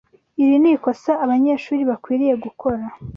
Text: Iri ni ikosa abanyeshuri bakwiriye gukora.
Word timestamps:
Iri 0.43 0.55
ni 0.61 0.69
ikosa 0.75 1.11
abanyeshuri 1.23 1.81
bakwiriye 1.89 2.35
gukora. 2.43 2.83